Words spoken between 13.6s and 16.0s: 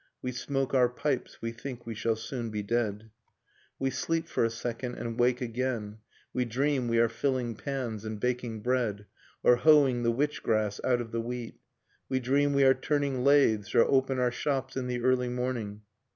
Or open our shops, in the early morning.